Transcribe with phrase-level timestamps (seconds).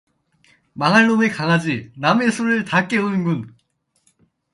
[0.73, 3.55] 망할 놈의 강아지, 남의 술을 다 깨우는군.